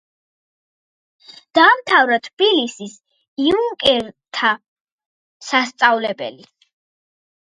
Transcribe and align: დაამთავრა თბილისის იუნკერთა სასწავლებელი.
დაამთავრა 1.57 2.17
თბილისის 2.27 2.95
იუნკერთა 3.47 4.53
სასწავლებელი. 5.49 6.49